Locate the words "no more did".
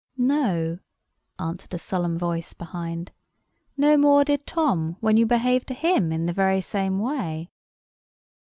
3.77-4.47